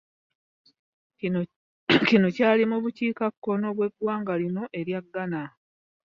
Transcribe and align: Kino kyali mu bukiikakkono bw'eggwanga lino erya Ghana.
Kino 2.07 2.27
kyali 2.37 2.63
mu 2.71 2.77
bukiikakkono 2.83 3.67
bw'eggwanga 3.77 4.33
lino 4.41 4.63
erya 4.79 4.99
Ghana. 5.13 5.43